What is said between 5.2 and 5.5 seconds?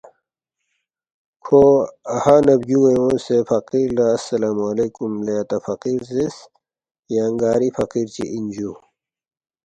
لے